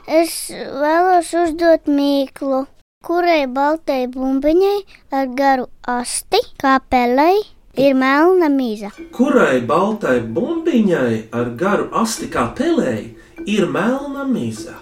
[0.07, 2.63] Es vēlos uzdot mīklu,
[3.05, 4.75] kurai baltai bumbiņai
[5.13, 7.43] ar garu asti, kā pelei,
[7.77, 8.89] ir melna mīza.
[9.13, 13.11] Kurai baltai bumbiņai ar garu asti kā pelēji
[13.45, 14.75] ir melna miza?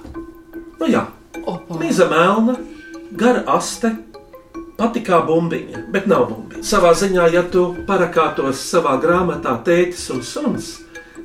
[0.80, 1.04] Nu jā,
[1.44, 1.78] Opa.
[1.80, 2.56] miza melna,
[3.12, 3.92] gara aste.
[4.78, 6.60] Pati kā bumbiņa, bet nav bumbiņa.
[6.66, 10.68] Savā ziņā, ja tu parakātos savā grāmatā tētis un suns,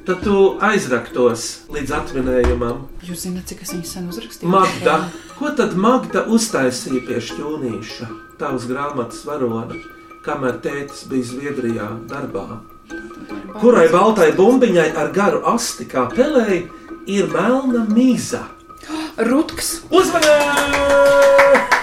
[0.06, 2.86] tad tu aizraktos līdz atminējumam.
[3.04, 4.48] Jūs zināt, cik es viņu sen uzrakstīju?
[4.54, 4.94] Magda,
[5.36, 8.08] ko tad Magda uztaisīja pie šķūnīša,
[8.40, 9.76] tavas grāmatas varona,
[10.24, 12.46] kamēr tētis bija Zviedrijā darbā?
[13.60, 16.64] Kurai baltai bumbiņai ar garu asti kā pelēji
[17.12, 18.46] ir melna mīza?
[19.28, 19.82] Rutks.
[19.92, 21.81] Uzmanīgi!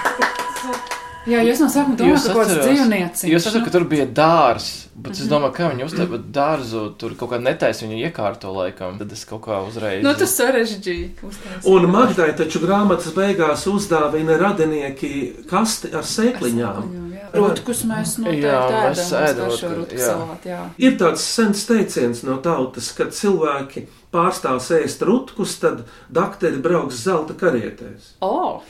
[1.27, 3.23] Jā, jūs no sākuma domājat, ka kaut kāds dzīvnieks.
[3.27, 7.33] Jūs saprotat, ka tur bija dārsts, bet es domāju, kā viņi bet dārzu, tur kaut
[7.33, 8.95] kā netaisa viņu iekārto laikam.
[9.01, 9.99] Tad es kaut kā uzreiz.
[10.05, 11.29] Nu, tas sarežģīja.
[11.69, 15.11] Un Magdai taču grāmatas beigās uzdāvina radinieki
[15.51, 16.97] kasti ar sēkliņām.
[17.29, 18.85] Rutkus mēs noteikti Jā, ēdam.
[18.87, 20.05] mēs ēdam garšo rutku, jā.
[20.07, 20.61] salātu, jā.
[20.81, 27.37] Ir tāds sens teiciens no tautas, kad cilvēki pārstāv ēst rutkus, tad dakteri brauks zelta
[27.37, 28.15] karietēs.
[28.25, 28.63] O!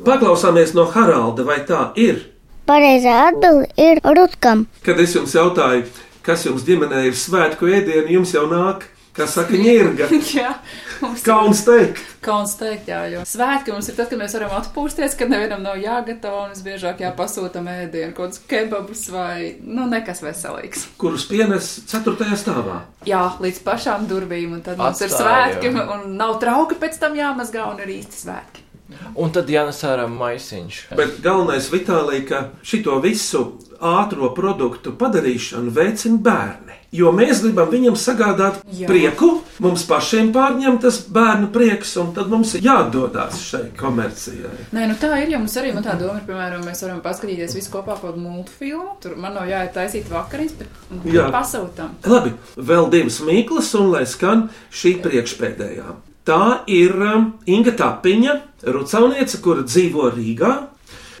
[0.00, 2.22] Paklausāmies no Haralda, vai tā ir?
[2.68, 4.64] Pareizā atbilde ir rutkam.
[4.86, 5.84] Kad es jums jautāju,
[6.24, 10.08] kas jums ģimenē ir svētku ēdienu, jums jau nāk, kā saka, ņirga.
[10.38, 10.54] jā,
[11.02, 12.00] mums Kauns teikt.
[12.24, 15.76] Kauns teikt, jā, jo svētki mums ir tad, kad mēs varam atpūsties, kad nevienam nav
[15.82, 20.88] jāgatavo, un visbiežāk jāpasūta ēdienu, kaut kādus kebabus vai, nu, nekas veselīgs.
[21.02, 22.32] kurus pienes 4.
[22.40, 22.80] stāvā.
[23.04, 27.68] Jā, līdz pašām durvīm, un tad mums ir svētki, un nav trauki pēc tam jāmazgā,
[27.74, 28.68] un ir īsti svētki.
[29.16, 30.82] Un tad Jānis Ārā maisiņš.
[30.98, 33.44] Bet galvenais Vitālija, ka šito visu
[33.82, 36.78] ātrā produktu padarīšanu veicina bērni.
[36.92, 38.84] Jo mēs gribam viņam sagādāt Jā.
[38.90, 39.30] Prieku,
[39.64, 44.52] mums pašiem pārņem tas bērnu prieks, un tad mums ir jāatdodas šai komercijai.
[44.76, 47.56] Nē, nu tā ir, jo mums arī man tā doma ir, piemēram, mēs varam paskatīties
[47.56, 48.98] visu kopā kaut kādu multfilmu.
[49.00, 51.30] Tur man nav jāiet taisīt vakariņas, bet Jā.
[51.32, 51.96] pasūtām.
[52.12, 55.96] Labi, vēl divas mīklas, un lai skan šī priekšpēdējā.
[56.22, 58.36] Tā ir um, Inga Tapiņa,
[58.70, 60.52] rucauniece, kura dzīvo Rīgā.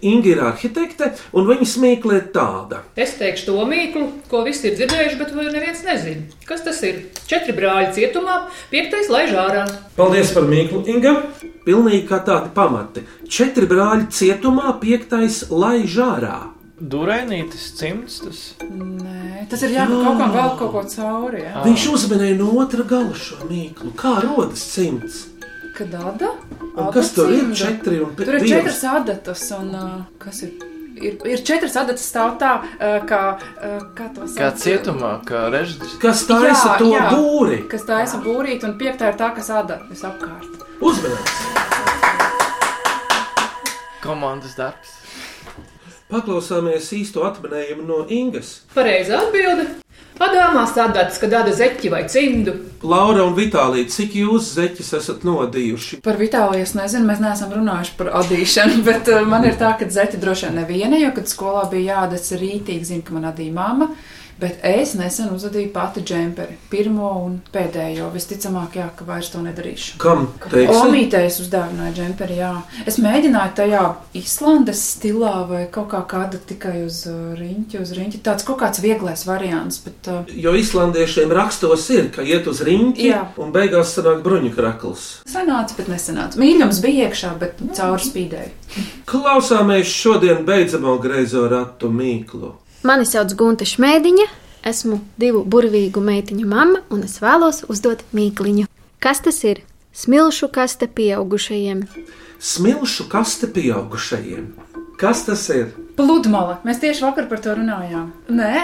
[0.02, 2.80] Inga ir arhitekte, un viņas mīkla ir tāda.
[2.98, 6.26] es teikšu to mīklu, ko visi ir dzirdējuši, bet vēl neviens nezina.
[6.46, 7.04] Kas tas ir?
[7.30, 8.38] Četri brāļi cietumā,
[8.70, 9.66] piektais laiž ārā.
[9.98, 11.18] Paldies par mīklu, Inga.
[11.66, 13.06] Pilnīgi kā tādi pamati.
[13.30, 16.61] Četri brāļi cietumā, piektais lai žārā.
[16.82, 18.16] Durēnītis, cimds.
[18.24, 18.38] Tas...
[18.66, 21.44] Nē, tas ir jābūt kaut kam vēl kaut ko cauri.
[21.44, 21.60] Jā.
[21.66, 23.92] Viņš uzmanīja no otra gala šo mīklu.
[24.00, 25.20] Kā rodas cimds?
[25.76, 26.32] Kad ada?
[26.72, 27.46] Un kas tur ir?
[27.56, 28.52] Četri un pi- Tur ir viens.
[28.56, 30.50] četras adatas, un uh, kas ir?
[31.02, 34.38] Ir, ir četras adatas stāv tā, uh, kā, uh, kā to sauc?
[34.42, 35.94] Kā cietumā, kā režģis.
[36.02, 37.62] Kas taisa to būri?
[37.72, 40.66] Kas taisa būrīt, un piektā ir tā, kas ada visapkārt.
[40.82, 41.38] Uzmanīgs!
[44.02, 44.98] Komandas darbs.
[46.12, 48.58] Paklausāmies īsto atminējumu no Ingas.
[48.74, 49.64] Pareizā atbilde.
[50.20, 52.52] Adāmās atdatas, kad dada zeķi vai cimdu.
[52.84, 56.02] Laura un Vitālija, cik jūs zeķis esat nodījuši?
[56.04, 59.88] Par Vitāliju es nezinu, mēs neesam runājuši par adīšanu, bet uh, man ir tā, ka
[59.88, 63.88] zeķi droši vien neviena, jo, kad skolā bija jādara rītīgi, zinu, ka man adīja mamma.
[64.42, 68.08] Bet es nesen uzadīju pati džemperi, pirmo un pēdējo.
[68.10, 69.96] Visticamāk, jā, ka vairs to nedarīšu.
[70.02, 70.74] Kam teiksi?
[70.82, 72.50] Omītēs uzdāvināja džemperi, jā.
[72.86, 73.84] Es mēģināju tajā
[74.18, 78.22] Islandes stilā vai kaut kā kāda tikai uz uh, riņķi, uz riņķi.
[78.26, 83.06] Tāds kaut kāds vieglais variants, bet uh, Jo islandiešiem rakstos ir, ka iet uz riņķi
[83.12, 83.20] Jā.
[83.38, 85.04] un beigās sanāk bruņu krakls.
[85.30, 86.40] sanāca, bet nesanāca.
[86.42, 88.50] Mīļums bija iekšā, bet cauri spīdēja.
[89.06, 92.54] Klausāmies šodien beidzamo greizo ratu mīklu.
[92.82, 94.26] Mani sauc Gunte Šmētiņa,
[94.66, 98.66] esmu divu burvīgu meitiņu mamma un es vēlos uzdot mīkliņu.
[99.02, 99.60] Kas tas ir?
[99.94, 101.84] Smilšu kaste pieaugušajiem.
[102.42, 104.46] Smilšu kaste pieaugušajiem.
[104.98, 105.68] Kas tas ir?
[105.98, 106.56] Pludmale.
[106.66, 108.10] Mēs tieši vakar par to runājām.
[108.30, 108.54] Nē,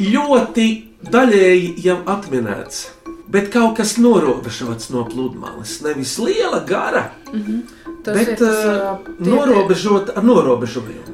[0.00, 0.64] Ļoti
[1.12, 2.86] daļēji jau atminēts,
[3.28, 5.74] bet kaut kas norobežots no pludmales.
[5.84, 7.58] Nevis liela, gara, Mhm.
[8.04, 11.13] Tas bet ir tas, uh, ā, tie- norobežot ar norobežojumu.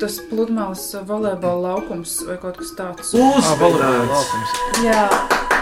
[0.00, 3.12] Tas pludmales volejbola laukums vai kaut kas tāds.
[3.16, 4.56] Uzmanīgs!
[4.84, 5.06] Jā,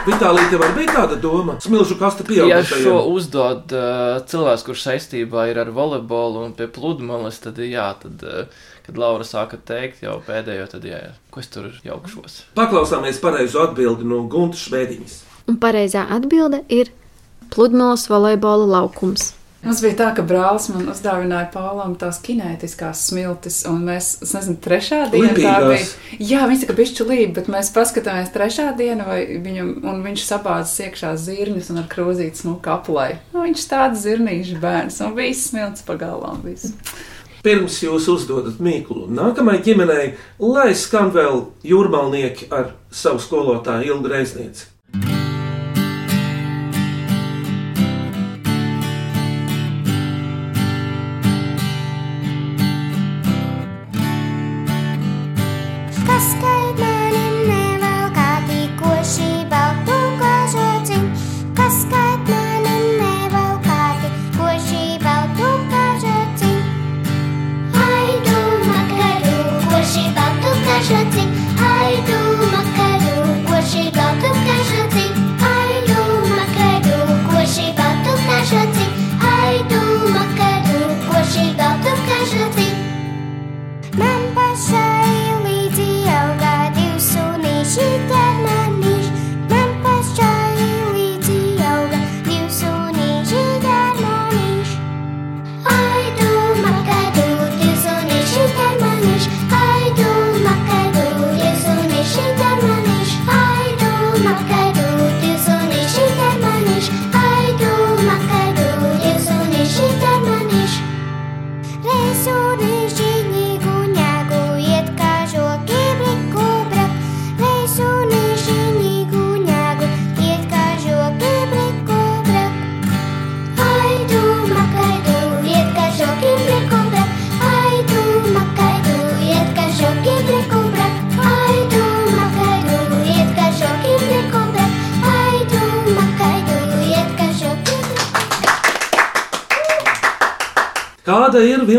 [0.05, 1.55] Vitālija, tev arī bija tāda doma?
[1.65, 2.85] Smilšu kaste Ja pieaugušajiem.
[2.85, 8.21] šo uzdod uh, cilvēks, kurš saistībā ir ar volejbolu un pie pludmales, tad jā, tad,
[8.21, 11.15] uh, kad Laura sāka teikt jau pēdējo, tad jā, jā.
[11.33, 12.43] ko es tur jaukšos.
[12.59, 15.17] Paklausāmies pareizo atbildi no Gunta Švēdiņas.
[15.49, 16.93] Un pareizā atbilde ir
[17.55, 19.33] pludmales volejbola laukums.
[19.65, 24.59] Mums bija tā, ka brālis man uzdāvināja Pāvlam tās kinētiskās smiltis, un mēs, es nezinu,
[24.65, 25.55] trešā diena tā bija.
[25.63, 25.95] Lipīgās.
[26.21, 30.77] Jā, viņš kā bišķi līp, bet mēs paskatāmies trešā diena, vai viņam, un viņš sabāzas
[30.85, 33.09] iekšā zirņus un ar krūzītes smuku aplai.
[33.33, 36.77] Nu, viņš tāds zirnīšu bērns, un viss smilts pagalām, viss.
[37.45, 40.05] Pirms jūs uzdodat mīklu nākamajai ģimenei,
[40.41, 44.74] lai skan vēl jūrmalnieki ar savu skolotāju Ilgu Reiznieci.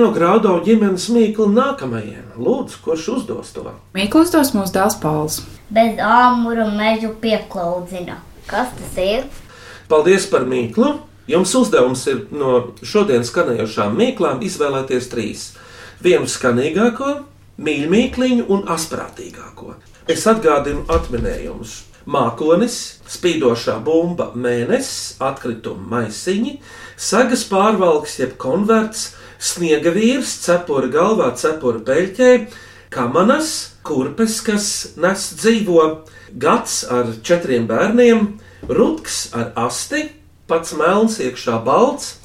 [0.06, 2.36] Ir vinogrādo ģimenes mīkla nākamajiem?
[2.38, 3.72] Lūdzu, kurš uzdos to?
[3.98, 5.40] Mīkls tos mūsu dēls Pauls.
[5.74, 8.20] Bez āmura mežu pieklaudzina.
[8.46, 9.26] Kas tas ir?
[9.90, 11.00] Paldies par mīklu!
[11.26, 15.48] Jums uzdevums ir no šodienas skanējošām mīklām izvēlēties trīs.
[16.06, 17.24] Vienu skanīgāko,
[17.58, 19.74] mīļāko un asprātīgāko.
[20.06, 21.80] Es atgādinu atminējumus.
[22.06, 26.60] Mākonis, spīdošā bumba, mēnesis, atkrituma maisiņi,
[26.94, 32.32] sagas pārvalks, jeb konverts, sniega vīrs, cepura galvā, cepura peļķē,
[32.94, 33.52] kamanas,
[33.86, 35.86] kurpes, kas nes dzīvo,
[36.42, 38.28] gads ar četriem bērniem,
[38.70, 40.08] rutks ar asti,
[40.50, 42.16] pats melns, iekšā balts,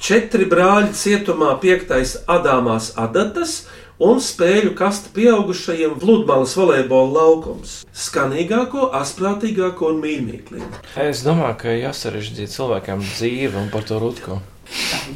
[0.00, 3.64] četri brāļi cietumā, piektais Adāmās adatas
[4.00, 7.80] un spēļu kasta pieaugušajiem Vludmalas volejbola laukums.
[7.92, 10.62] Skanīgāko, asprātīgāko un mīļāko.
[11.04, 14.40] Es domāju, ka jāsarežģīja cilvēkiem dzīve un par to rutku.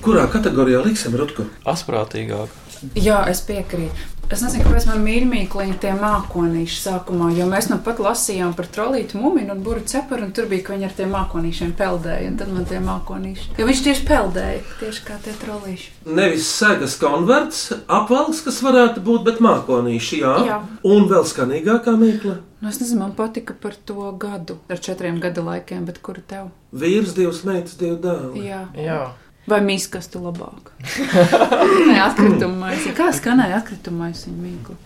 [0.04, 1.46] Kurā kategorijā liksim rutku?
[1.68, 2.52] Asprātīgāk.
[2.98, 4.10] Jā, es piekrītu.
[4.32, 9.18] Es nezinu, kāpēc man mīļākie tie mākonīši sākumā, jo mēs nu pat lasījām par trolītu
[9.20, 12.52] mumiju un buru ceparu, un tur bija, ka viņi ar tiem mākonīšiem peldēja, un tad
[12.54, 13.50] man tie mākonīši.
[13.60, 15.90] Jo viņš tieši peldēja, tieši kā tie trolīši.
[16.16, 20.34] Nevis segas konverts, apvalks, kas varētu būt, bet mākonīši, jā.
[20.48, 20.60] Jā.
[20.88, 22.38] Un vēl skanīgākā mīkla.
[22.64, 26.48] Nu, es nezinu, man patika par to gadu, ar četriem gada laikiem, bet kuru tev?
[26.72, 28.48] Vīrs, divas meitas, divi dēli.
[28.48, 28.64] Jā.
[28.72, 29.02] Jā.
[29.50, 30.70] Vai mīskas tu labāk?
[31.88, 32.94] Nē, atkrituma maisiņa.
[32.96, 34.76] Kā skanēja atkrituma maisiņa mīkla?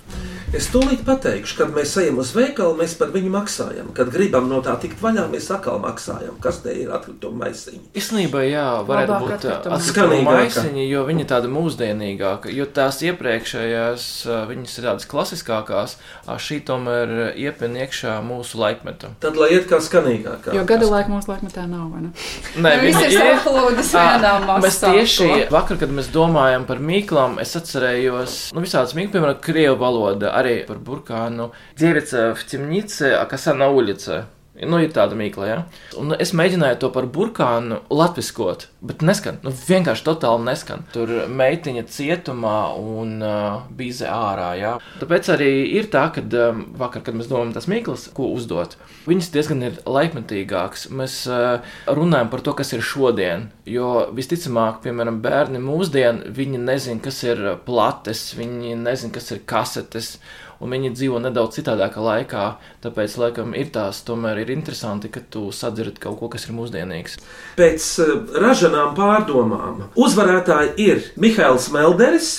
[0.57, 3.91] Es tūlīt pateikšu, kad mēs ejam uz veikalu, mēs par viņu maksājam.
[3.93, 6.39] Kad gribam no tā tikt vaļā, mēs atkal maksājam.
[6.41, 7.83] Kas te ir atkrituma maisiņi?
[8.01, 9.81] Īstenībā, jā, varētu Labāk būt atkrituma.
[9.85, 10.39] Skanīgāka.
[10.39, 12.55] maisiņi, jo viņi ir tādi mūsdienīgāki.
[12.57, 15.99] Jo tās iepriekšējās, ā, viņas ir tādas klasiskākās,
[16.47, 19.13] šī tomēr iepina iekšā mūsu laikmetu.
[19.21, 20.57] Tad, lai iet kā skanīgākā.
[20.57, 22.15] Jo gada laika mūsu laikmetā nav, vai ne?
[22.57, 24.65] Nē, Viss viņi ir saplūdis vienā masā.
[24.65, 29.77] Mēs tieši vakar, kad mēs domājam par mīklām, es atcerējos, nu, visādas mīklas, piemēram, krievu
[29.85, 31.53] valoda, arī par burkānu.
[31.77, 34.27] Dzirica в темнице, а коса на улице.
[34.59, 35.59] Nu, ir tāda mīkla, ja.
[36.01, 39.39] Un es mēģināju to par burkānu latviskot, bet neskan.
[39.45, 40.83] Nu, vienkārši totāli neskan.
[40.95, 44.73] Tur meitiņa cietumā un uh, bija ārā, jā.
[44.99, 48.75] Tāpēc arī ir tā, ka um, vakar, kad mēs domājam tās mīklas, ko uzdot,
[49.07, 50.89] viņas diezgan ir laikmetīgākas.
[50.99, 57.03] Mēs uh, runājam par to, kas ir šodien, jo visticamāk, piemēram, bērni mūsdien, viņi nezin,
[57.05, 60.17] kas ir plates, viņi nezin, kas ir kasetes
[60.61, 62.45] un viņi dzīvo nedaudz citādākā laikā.
[62.85, 67.19] Tāpēc, laikam, ir tās tomēr ir interesanti, ka tu sadzirdi kaut ko, kas ir mūsdienīgs.
[67.59, 72.33] Pēc uh, ražanām pārdomām uzvarētāji ir Mihails Melderis,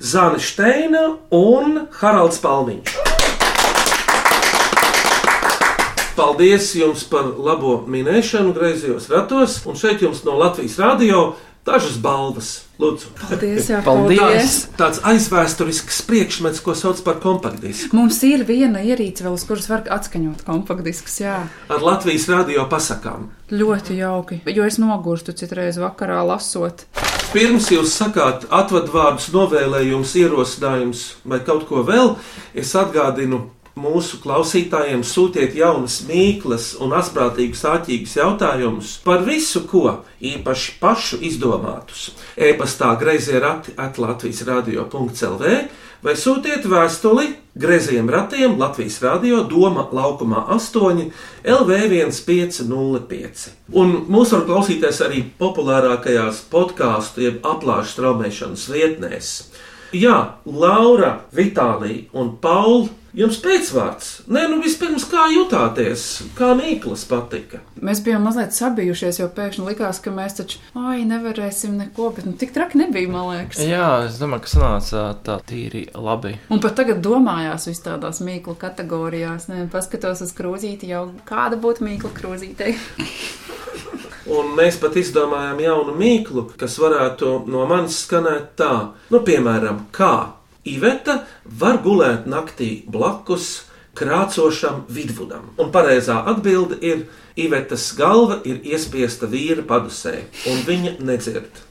[0.00, 1.06] Zana Steina
[1.36, 2.98] un Haralds Palmiņš.
[6.16, 11.30] Paldies jums par labo minēšanu griezījos ratos, un šeit jums no Latvijas radio
[11.64, 12.69] dažas balvas.
[12.80, 14.18] Lūdzu, Paldies, jā, Paldies.
[14.20, 14.54] paldies.
[14.78, 17.92] Tāds aizvēsturisks priekšmets, ko sauc par kompaktdisku.
[17.96, 21.18] Mums ir viena ierīce, vēl uz kuras var atskaņot kompaktdiskus.
[21.20, 21.36] Jā,
[21.68, 23.28] Ar Latvijas radio pasakām.
[23.52, 24.40] ļoti jauki.
[24.46, 26.86] Jo es nogurstu citreiz vakarā lasot.
[27.34, 32.16] Pirms jūs sakāt atvadvārdus, novēlējumus, ierosinājumus vai kaut ko vēl,
[32.54, 33.44] es atgādinu
[33.78, 42.10] mūsu klausītājiem sūtiet jaunas mīklas un asprātīgus, āķīgus jautājumus par visu, ko īpaši pašu izdomātus.
[42.36, 45.54] E-pastā grazījā rati atlatvijas radio.clv
[46.04, 47.26] vai sūtiet vēstuli
[47.60, 51.10] grazījiem ratiem Latvijas radio Doma laukumā 8
[51.44, 53.48] LV1505.
[53.76, 59.49] Un mūs var klausīties arī populārākajās podkāstu jeb aplāšu straumēšanas vietnēs.
[59.96, 62.96] Jā, Laura, Vitālija un Paula.
[63.10, 66.04] Jums pēcvārds, nē, nu vispirms kā jutāties,
[66.38, 67.58] kā mīklas patika.
[67.82, 72.36] Mēs bijām mazliet sabijušies, jo pēkšņi likās, ka mēs taču, ai, nevarēsim neko, bet nu,
[72.38, 73.64] tik traki nebija, man liekas.
[73.66, 76.36] Jā, es domāju, ka sanāca tā tīri labi.
[76.54, 79.50] Un pat tagad domājās vis tādās mīklu kategorijās.
[79.50, 82.76] Nē, paskatos uz krūzīti, jau kāda būtu mīkla krūzītei.
[84.28, 88.74] Un mēs pat izdomājām jaunu mīklu, kas varētu no manis skanēt tā,
[89.08, 90.36] nu, piemēram, kā
[90.68, 93.62] Iveta var gulēt naktī blakus
[93.96, 95.48] krācošam vidvudam.
[95.56, 97.06] Un pareizā atbilde ir:
[97.40, 100.18] Ivetas galva ir iespiesta vīra padusē,
[100.52, 101.64] un viņa nedzird.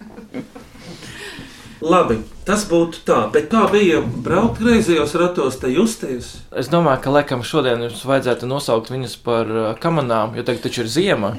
[1.79, 6.33] Labi, tas būtu tā, bet kā bija braukt griezījos ratos, te justies?
[6.51, 10.83] Es domāju, ka laikam šodien jums vajadzētu nosaukt viņus par uh, kamanām, jo tagad taču
[10.83, 11.37] ir ziema.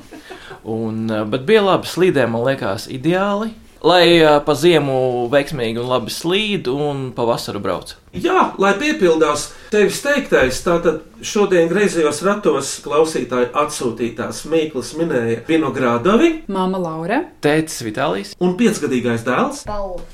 [0.64, 3.52] Un, bet bija labi slīdē, man liekas, ideāli.
[3.80, 7.94] Lai uh, pa ziemu veiksmīgi un labi slīd un pa vasaru brauc.
[8.12, 16.82] Jā, lai piepildās tevis teiktais, tātad šodien griezījos ratos klausītāji atsūtītās mīklas minēja Vinogrādovi, Māma
[16.82, 19.64] Laura, Tētis Vitālijas un piecgadīgais dēls.
[19.64, 20.04] Pauls.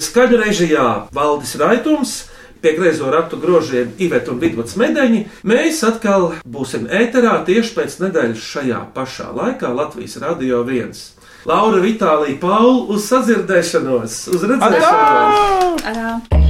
[0.00, 2.14] Skaļu režijā Valdis Raitums.
[2.60, 8.50] Pie griezo ratu grožiem Iveta un Vidvuds Medeņi mēs atkal būsim ēterā tieši pēc nedēļas
[8.50, 10.92] šajā pašā laikā Latvijas Radio 1.
[11.48, 15.88] Laura Vitālija Paula uz sadzirdēšanos, uz redzēšanos!
[15.88, 16.49] Arā!